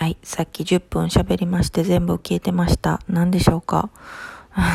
[0.00, 3.02] はい、さっき10分喋りまして全部消えてました。
[3.06, 3.90] 何でしょうか？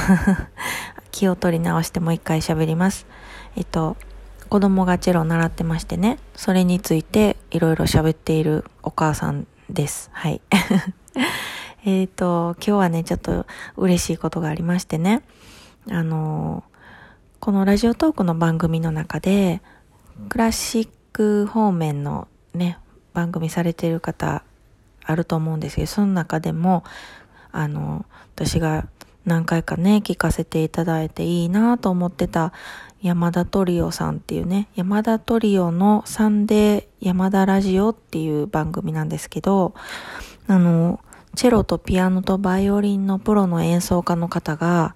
[1.10, 3.08] 気を取り直してもう一回喋ります。
[3.56, 3.98] えっと、
[4.50, 10.12] 子供がチェロを習ってましてね、それについていろいろ喋っているお母さんです。
[10.14, 10.42] はい。
[11.86, 13.48] えっと、今日はね、ちょっと
[13.78, 15.24] 嬉しいことがありましてね、
[15.90, 16.64] あの、
[17.40, 19.64] このラジオトークの番組の中で、
[20.30, 22.78] クラシック方面のね、
[23.16, 24.44] 番組されている方
[25.06, 26.84] あると思うんですけど、その中でも、
[27.52, 28.06] あの、
[28.36, 28.88] 私が
[29.26, 32.54] 何回かね、聞かせていただいていいなと思ってた
[33.02, 39.74] 山田トリオさんっていうね、山田トリオのサンデー山田ラジオっていう番組なんですけど、
[40.48, 41.00] あの、
[41.36, 44.96] チェロとピアノとバイオリンのプロの演奏家の方が、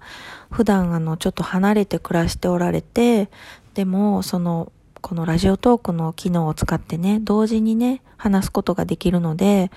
[0.50, 3.30] 普段あの、ちょっと離れて暮らしておられて、
[3.74, 9.70] でも、その、このラジオトークの機能を使ってね、同時にね、話すことができるので、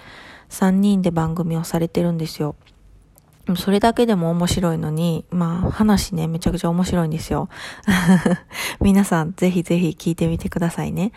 [0.50, 2.56] 3人で番組をされてるんですよ。
[3.58, 7.50] それだけでも面白いのに、まあ話ね、めちゃくちゃ面白いんですよ。
[8.80, 11.12] 皆さんぜひぜひ聞いてみてくださいね。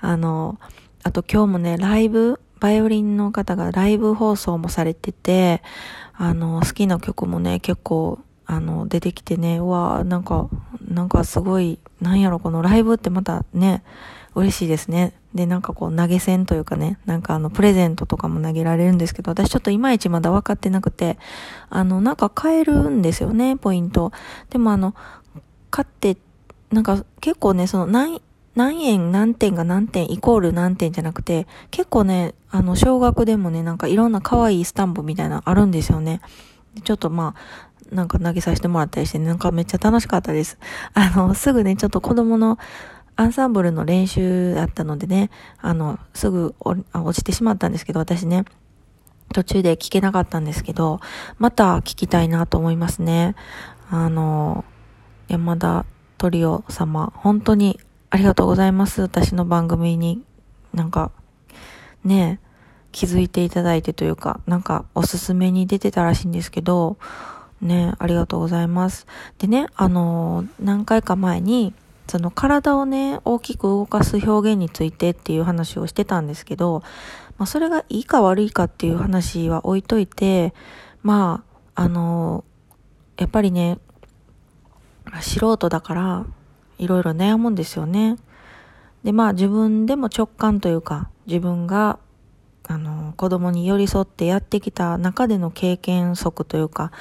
[0.00, 0.58] あの、
[1.04, 5.62] あと今日もね、ライブ、バイオリンの方がライブ放送もされてて、
[6.14, 8.18] あの、好きな曲もね、結構
[8.50, 10.48] あの、出てきてね、うわなんか、
[10.88, 13.84] なんかすごい、なんやろ、このライブってまたね、
[14.34, 15.12] 嬉しいですね。
[15.34, 21.18] で、なんかこう投げ銭というかね、なんかあの、プレゼントとかも投げられるんですけど、私ちょっといまいちまだ分かってなくて、
[21.68, 24.12] あの、なんか買えるんですよね、ポイント。
[24.48, 24.94] でもあの、
[25.70, 26.16] 買って、
[26.72, 28.22] なんか結構ね、その何、
[28.54, 36.22] 何円何点が何点イコール何点じゃなくて、結構ね、あの、小学でもね、なんかいろんな可愛いスタンプみたいなのあるんですよね。
[36.84, 40.58] ちょっとまあ、なんか投げさせてもらったりして、なんかめっちゃ楽しかったです。
[40.94, 42.58] あの、すぐね、ちょっと子供の
[43.16, 45.30] アンサンブルの練習だったのでね、
[45.60, 48.44] あの、すぐ落ちてしまったんですけど、私ね、
[49.32, 51.00] 途中で聞けなかったんですけど、
[51.38, 53.34] また聞きたいなと思いますね。
[53.90, 54.64] あの、
[55.28, 55.84] 山田
[56.16, 57.80] トリオ様、本当に
[58.10, 59.02] ありがとうございます。
[59.02, 60.22] 私の番組に
[60.72, 61.10] なんか、
[62.04, 62.40] ね、
[62.92, 66.96] 気づいていただいてというか、なんかおすすめに出てたらしいんですけど、
[67.60, 69.06] ね、ありがとうございます。
[69.38, 71.74] でね、あの何回か前に、
[72.06, 76.82] その体をね、大きく動かす表現についてっていう話をしてたんですけど、
[77.36, 80.54] まあ、それがいいか悪いかっていう話は置いといて、
[81.02, 82.44] まあ、あの
[83.18, 83.78] やっぱりね、
[85.20, 86.26] 素人だから、
[86.78, 88.16] いろいろ悩むんですよね。
[89.02, 91.98] で、まあ自分でも直感というか、自分が、
[92.68, 96.92] あの、子供に寄り添ってやってきた中での経験則というか、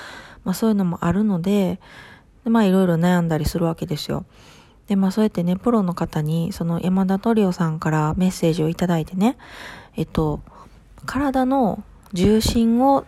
[0.46, 1.80] まあそういうのもあるので、
[2.46, 4.26] でまあいろいろ悩んだりするわけですよ。
[4.88, 9.38] で、まあそうやってね、プロの方に、その山田トリオさんからメッセージをいただいてね、
[9.98, 10.40] えっと、
[11.06, 13.06] 体の重心を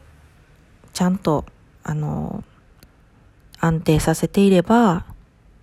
[0.91, 1.45] ちゃんと、
[1.83, 2.43] あの、
[3.61, 5.05] 安定させていれば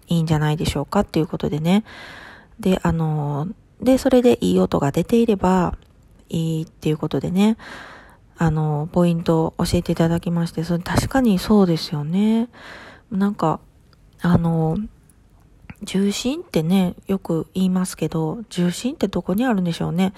[0.07, 1.85] いいんじゃないでしょうかっていうことでね。
[2.59, 3.49] で、あの、
[3.83, 5.77] で、それでいい音が出ていれば
[6.29, 7.57] いいっていうことでね。
[8.39, 12.49] あの、ポイントを教えていただきまして、それ確かにそうですよね。
[13.11, 13.61] なんか、
[14.21, 14.77] あの、
[15.83, 20.13] 重心ってね、よく言いますけど、重心ってどこにあるんでしょうね。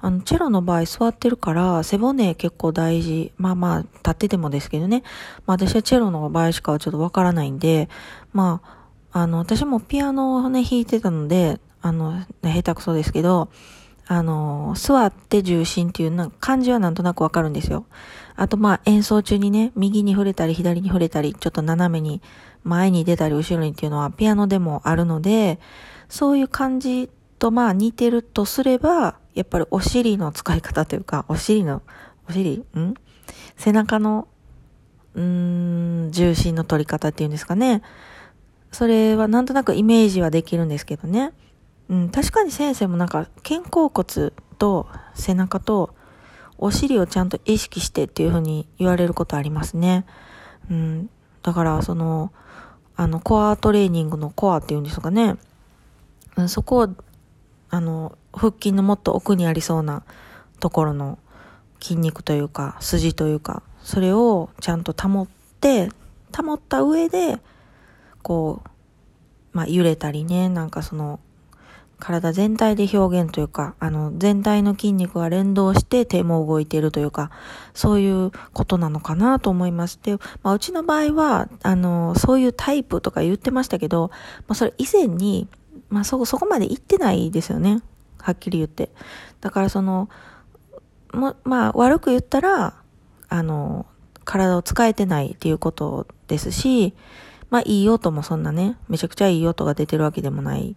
[0.00, 3.32] あの、チェロの場合座ってるから、背骨結構大事。
[3.36, 5.02] まあまあ、立っててもですけどね。
[5.46, 7.88] まあ私はチェロの場合しかちょっとわからないんで、
[8.32, 8.60] ま
[9.12, 13.48] あ、あの、私もピアノをね、弾いてたので、あの、下手くそですけど、
[14.06, 17.86] あの、座って重心っていうな感じはなんとなくわかるんですよ。
[18.36, 22.20] あとまあ演奏中にね、右に触れたり左に触れたり、ちょっと斜めに
[22.64, 25.58] 前に出たり後ろにっていうのはピアノでもあるので、
[26.08, 31.82] そういう感じとまあ似てるとすれば、やっぱりお尻の使い方というか、お尻の、
[32.28, 32.94] お尻ん？
[33.56, 34.28] 背中の、
[35.14, 37.82] うーん、重心の取り方っていうんですかね。
[38.70, 41.32] それはなんとなくイメージはできるんですけどね。
[41.88, 45.94] うん、確かに先生もなんか肩甲骨と背中と
[46.58, 50.06] お尻をちゃんと意識してっていう風に言われることありますね。
[50.70, 51.10] うん、
[51.42, 52.32] だからその、
[52.96, 55.36] あの、コアトレーニングのコアっていうんですかね。
[56.36, 56.88] うん、そこを、
[57.70, 60.04] あの、腹筋のもっと奥にありそうな
[60.60, 61.18] ところの
[61.80, 65.26] 筋肉というか、筋というか、それをちゃんと保っ
[65.60, 65.90] て、
[66.34, 67.40] 保った上で、
[68.22, 68.68] こう、
[69.52, 71.20] まあ、揺れたりね、なんかその、
[72.04, 77.30] 体全体で表現というか、あの、全体の筋肉が連動して手も動いているというか、
[77.72, 84.10] そういうことなのかなと思いまして、まあ、うちの場合は、あの、そういうタイプとか言ってましたけど、
[84.46, 85.48] まあ、それ以前に、
[85.88, 87.80] まあ、そこ、そこまで行ってないですよね。
[88.20, 88.90] はっきり言って。
[89.40, 90.10] だからその、
[91.14, 92.74] も、まあ、悪く言ったら、
[93.30, 93.86] あの、
[94.26, 96.92] 体を使えてないっていうことですし、
[97.48, 100.76] まあ、いい音もそんなね、めちゃくちゃいい音が出てるわけでもない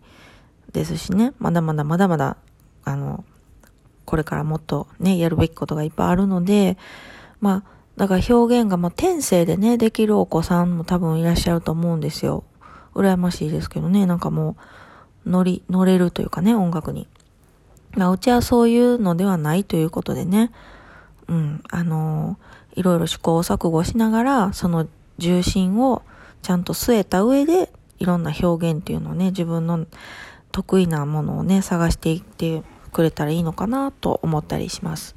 [0.74, 2.38] ですしね、まだまだまだまだ、
[2.84, 3.24] あの、
[4.06, 6.78] これからもっとね、やるべきことがいっぱいあるので、
[7.42, 12.44] まあ、だから表現がまあ天性でね、できるお子さんも多分いらっしゃると思うんですよ。
[12.94, 14.56] 羨ましいですけどね、なんかも
[15.26, 17.08] う、乗り、乗れるというかね、音楽に。
[17.96, 20.52] まあ、うちはそういうのではないということでね、
[21.28, 24.88] うん、あのー、いろいろ試行錯誤しながら、その
[25.18, 26.04] 重心を
[26.42, 29.86] ちゃんと据えた上で、いろんな表現っていうのをね、自分の
[30.52, 35.16] 得意なものをね、探していってくれたらいいのかなと思ったりします。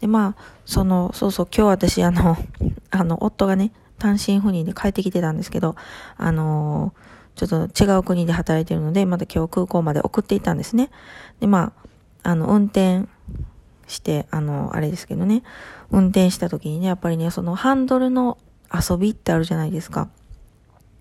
[0.00, 2.36] で、まあ、その、そうそう、今日私、あの、
[2.90, 5.76] あの、夫がね、単身赴任で帰ってきてたんですけど、
[6.16, 10.90] あのー、ちょっと違う国で働いてるので、また今日空港まで送っていたんですね。
[11.40, 11.72] で、ま
[12.22, 13.06] あ、あの、運転
[13.86, 15.42] して、あの、あれですけどね、
[15.90, 18.38] 運転した時にね、やっぱりね、そのハンドルの
[18.72, 20.08] 遊びってあるじゃないですか。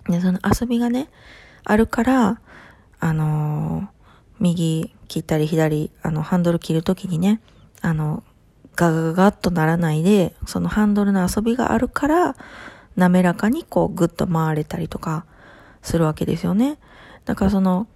[0.07, 1.09] で、その遊びがね、
[1.63, 2.41] あるから、
[3.03, 3.89] あの、
[4.39, 7.41] 右切ったり左、あの、ハンドル切るときにね、
[7.81, 8.23] あの、
[8.77, 12.37] ガガガッとならないで、そのハンドルの遊びがあるから、
[12.95, 15.25] 滑らかにこうグッと回れたりとか
[15.81, 16.77] するわけですよね。
[17.25, 17.87] だからその、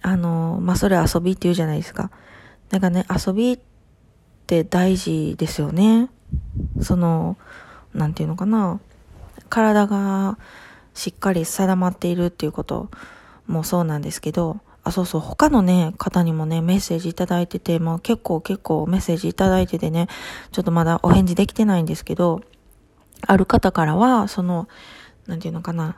[0.00, 2.10] あの、まあ、それ遊びって言うじゃないですか。
[2.70, 3.58] だからね、遊びっ
[4.46, 6.08] て大事ですよね。
[6.80, 7.36] その、
[7.92, 8.80] なんていうのかな。
[9.50, 10.38] 体が
[10.94, 12.88] しっかり定まっているっていうこと
[13.48, 20.06] もそうなんですけど、あ、そうそう、他のね、方にもね、メッセージいただいてて、もう結構結構メッセージいただいててね、
[20.52, 22.42] ちょっとまだお返事できてないんですけど、
[23.26, 24.68] ある方からは、その、
[25.26, 25.96] なんていうのかな。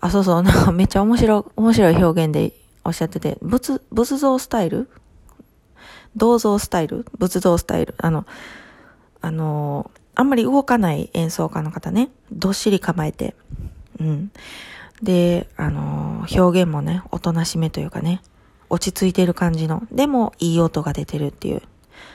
[0.00, 2.52] あ、そうそう、なんかめっちゃ面白い、面白い表現で
[2.84, 4.88] おっしゃってて、仏、仏像スタイル？
[6.14, 7.04] 銅像スタイル？
[7.18, 7.94] 仏像スタイル？
[7.98, 8.24] あの、
[9.20, 13.34] あの、あんまり動かない演奏家の方ね、どっしり構えて、
[14.00, 14.30] うん。
[15.02, 18.22] で、あの、表現もね、おとなしめというかね、
[18.68, 21.62] 落ち着いてる感じの、でもいい音が出てるっていう。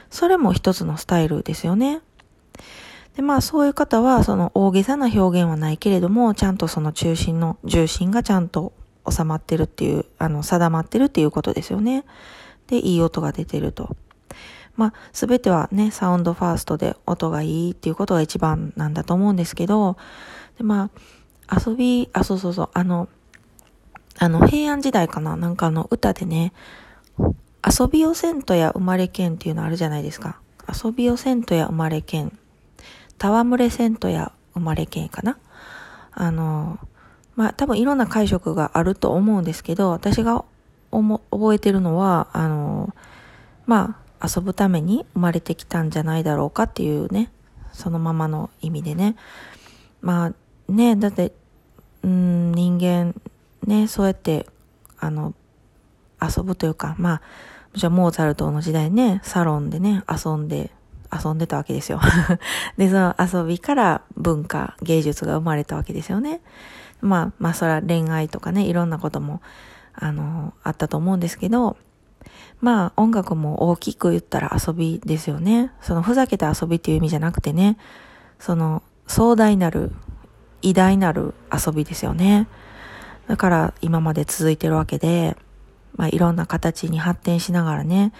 [0.09, 2.01] それも一つのスタイルですよね。
[3.15, 8.73] で、まあそういう方は、その大げさな表現はないけれども、ちゃんとその中心の、重心がちゃんと
[9.09, 12.05] 収まってるっていう、あの、定まってるっていうことですよね。
[12.67, 13.95] で、いい音が出てると。
[14.75, 19.97] まあ、すべてはね、サウンドファーストで音がいいっていうことが一番なんだと思うんですけど、
[20.57, 20.89] でまあ、
[21.51, 23.09] 遊び、あ、そうそうそう、あの、
[24.17, 25.35] あの、平安時代かな？
[25.35, 26.53] なんかあの、歌でね、
[27.17, 30.39] 遊びをせんとや生まれけんっていうのあるじゃないですか。
[30.83, 32.37] 遊びをせんとや生まれけん。
[33.19, 35.37] 戯れせんとや生まれけんかな？
[36.11, 36.79] あの、
[37.35, 40.43] まあ、多分いろんな解釈があると思うんですけど、私が
[40.91, 42.93] 覚えてるのは、あの、
[43.65, 47.31] まあ、遊ぶために生まれてきたんじゃないだろうかっていうね、
[47.71, 49.15] そのままの意味でね。
[50.01, 51.31] まあ、ね、だって
[52.03, 53.15] うん、人間、
[53.65, 54.47] ね、そうやって、
[54.99, 55.33] あの、
[56.21, 57.21] 遊ぶというか、まあ、
[57.73, 60.71] じゃあモーツァルトの時代ね、サロンでね、遊んで、
[61.11, 61.99] 遊んでたわけですよ。
[62.77, 66.41] で、その遊びから文化、芸術が生まれたわけですよね。
[67.01, 69.41] まあ、まあ、それは恋愛とかね、いろんなことも、
[69.93, 71.77] あの、あったと思うんですけど、
[72.61, 75.71] まあ、音楽も大きく言ったら遊びですよね。
[75.81, 77.77] その、ふざけた遊びっていう意味じゃなくてね、
[78.39, 79.91] その、壮大なる
[80.61, 82.47] 偉大なる遊びですよね。
[83.27, 85.37] だから今まで続いてるわけで、
[85.95, 88.13] まあいろんな形に発展しながらね、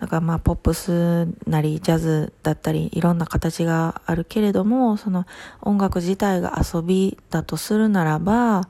[0.00, 5.26] だからまあポップスなりジャズだったりいろんな形があるけれども、その
[5.60, 8.68] 音楽自体が遊びだとするならば、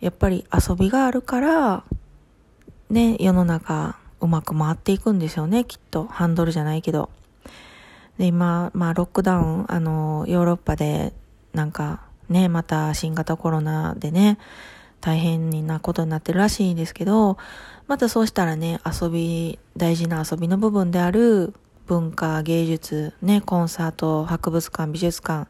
[0.00, 1.84] やっぱり遊びがあるから、
[2.90, 6.04] ね、世の中うまく回っていくんですよね、きっと。
[6.04, 7.10] ハンドルじゃないけど。
[8.18, 11.12] で、今、まあロックダウン、あの、ヨーロッパで
[11.52, 14.38] なんかね、また新型コロナでね、
[15.00, 17.38] 大変なことになってるらしいんですけど、
[17.86, 21.54] またそうしたらね、遊び、大事な遊びの部分である
[21.86, 25.48] 文化、芸術、ね、コンサート、博物館、美術館、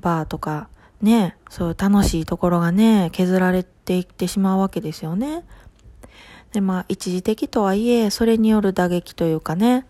[0.00, 0.68] バーとか、
[1.00, 5.44] ね、そういう楽しいところがね、削られていってしまうわけですよね。
[6.52, 9.86] で、まあ、一時的とはいえ、それによる打撃というかね、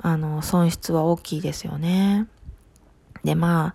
[0.00, 2.26] あの、損失は大きいですよね。
[3.24, 3.74] で、ま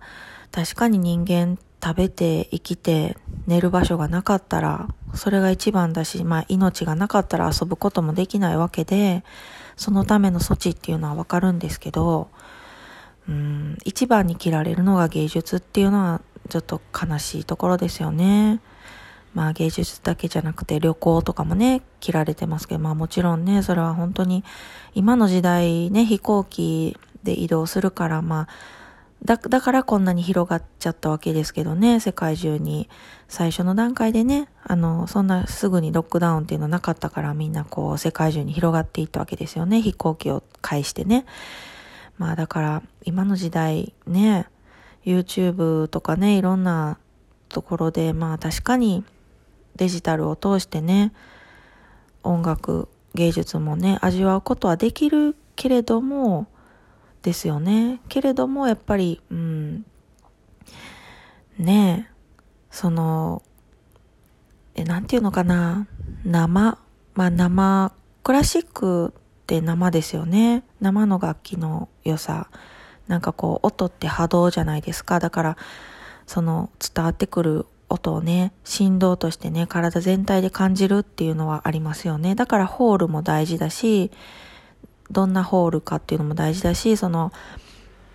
[0.56, 9.22] 確かに人間食べて生きて寝る場所がなかったら、それが一番だし、まあ命がなかったら遊ぶこともできないわけで、
[9.76, 12.30] そのための措置っていうのはわかるんですけど、
[13.28, 18.60] うん、一番に切られるのが芸術っていうのはちょっと悲しいところですよね。
[19.34, 24.42] まあ芸術だけじゃなくて旅行とかもね、切られてますけど、まあもちろんね、それは本当に
[24.94, 28.48] 今の時代ね、飛行機で移動するから、まあ、
[29.24, 32.88] だ、だからこんなに広がっちゃったわけですけどね、世界中に。
[33.28, 41.26] 最初の段階でね、あの、そんなすぐにロックダウンっていうのなかったからみんなこう世界中に広がっていったわけですよね、飛行機を介してね。
[42.18, 44.46] まあだから今の時代ね、
[45.04, 46.98] YouTube とかね、いろんな
[47.48, 49.04] ところで、まあ確かに
[49.76, 51.12] デジタルを通してね、
[52.22, 56.46] 音楽、芸術もね、味わうことはできるけれども、
[57.26, 58.00] ですよね。
[58.08, 59.84] けれども、やっぱり、うん、
[61.58, 62.14] ねえ、
[62.70, 63.42] その、
[64.76, 65.88] え、なんていうのかな、
[66.24, 66.78] 生、
[67.14, 67.92] まあ生、
[68.22, 69.12] クラシックっ
[69.48, 70.62] て生ですよね。
[70.80, 72.48] 生の楽器の良さ。
[73.08, 75.18] なんかこう、音って波動じゃないですか。
[75.18, 75.56] だから、
[76.28, 82.36] その伝わってくる音をね、振動としてね、体全体で感じるっていうのはありますよね。
[82.36, 84.12] だからホールも大事だし、
[85.10, 87.32] どんなホールかっていうのも大事だし、その、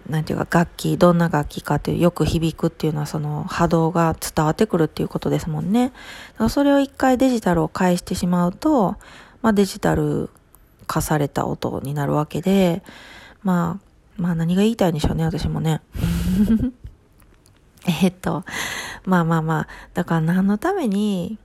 [0.10, 5.90] なんていうか楽器、どんな楽器かっていう、よく響くっていうのはその波動が伝わってくるっていうことですもんね。
[5.90, 5.94] だ
[6.38, 8.98] からそれを一回デジタルを返してしまうと、
[9.42, 10.30] まあデジタル
[10.88, 12.84] 化された音になるわけで、
[13.44, 15.82] まあ、まあ何が言いたいんでしょうね、私もね。
[18.04, 18.44] えっと、
[19.06, 21.40] まあまあまあ、だから何のために、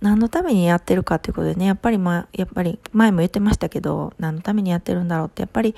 [0.00, 5.74] 何のためにやってるかっていうことでね、やっぱりまあ、やっぱり前も言ってましたけど、何のためにやってるんだろうって、やっぱり、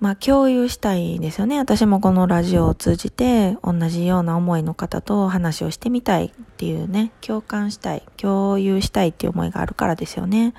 [0.00, 1.58] まあ共有したいですよね。
[1.58, 10.52] 私もこのラジオを通じて同じような思いの方と話をしてみたいっていうね、共感したい、共有したいっていう思いがあるからですよね。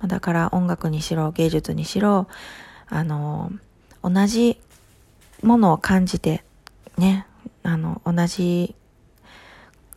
[0.00, 2.26] まあ、だから音楽にしろ、芸術にしろ、
[2.88, 3.50] あの、
[4.02, 4.60] 同じ
[5.42, 6.44] ものを感じて、
[6.98, 7.26] ね、
[7.62, 8.74] あの、同じ、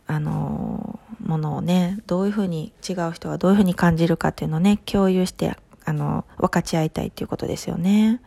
[0.06, 8.20] あの、ものをね、どういうふうに違う人はどういうふうに感じるかっていうのをね、共有して、あの、分かち合いたいっていうことですよね。